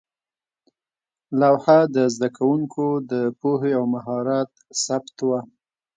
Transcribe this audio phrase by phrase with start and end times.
[1.39, 4.49] لوحه د زده کوونکو د پوهې او مهارت
[4.83, 5.39] ثبت وه.